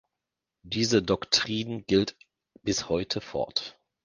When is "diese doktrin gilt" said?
0.63-2.15